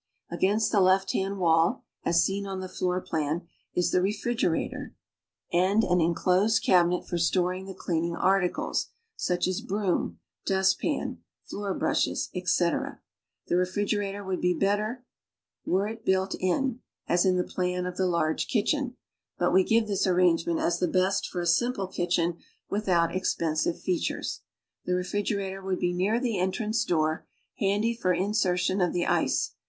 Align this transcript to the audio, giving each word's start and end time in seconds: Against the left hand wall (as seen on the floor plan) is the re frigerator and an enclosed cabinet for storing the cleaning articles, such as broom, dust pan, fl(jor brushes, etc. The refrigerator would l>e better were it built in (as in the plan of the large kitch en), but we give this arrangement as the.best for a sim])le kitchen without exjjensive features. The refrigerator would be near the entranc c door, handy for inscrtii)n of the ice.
Against 0.31 0.71
the 0.71 0.81
left 0.81 1.11
hand 1.11 1.37
wall 1.37 1.83
(as 2.03 2.23
seen 2.23 2.47
on 2.47 2.59
the 2.59 2.67
floor 2.67 2.99
plan) 3.01 3.47
is 3.75 3.91
the 3.91 4.01
re 4.01 4.11
frigerator 4.11 4.93
and 5.53 5.83
an 5.83 6.01
enclosed 6.01 6.63
cabinet 6.63 7.05
for 7.05 7.19
storing 7.19 7.65
the 7.67 7.75
cleaning 7.75 8.15
articles, 8.15 8.87
such 9.15 9.47
as 9.47 9.61
broom, 9.61 10.17
dust 10.43 10.79
pan, 10.79 11.19
fl(jor 11.51 11.77
brushes, 11.77 12.31
etc. 12.33 12.99
The 13.45 13.57
refrigerator 13.57 14.23
would 14.23 14.39
l>e 14.43 14.55
better 14.55 15.05
were 15.67 15.87
it 15.87 16.03
built 16.03 16.33
in 16.33 16.79
(as 17.07 17.23
in 17.23 17.37
the 17.37 17.43
plan 17.43 17.85
of 17.85 17.97
the 17.97 18.07
large 18.07 18.47
kitch 18.47 18.73
en), 18.73 18.95
but 19.37 19.53
we 19.53 19.63
give 19.63 19.85
this 19.85 20.07
arrangement 20.07 20.57
as 20.59 20.79
the.best 20.79 21.27
for 21.27 21.41
a 21.41 21.45
sim])le 21.45 21.93
kitchen 21.93 22.37
without 22.71 23.11
exjjensive 23.15 23.77
features. 23.79 24.41
The 24.83 24.95
refrigerator 24.95 25.61
would 25.61 25.77
be 25.79 25.93
near 25.93 26.19
the 26.19 26.37
entranc 26.37 26.73
c 26.73 26.87
door, 26.89 27.27
handy 27.59 27.93
for 27.93 28.15
inscrtii)n 28.15 28.83
of 28.83 28.93
the 28.93 29.05
ice. 29.05 29.51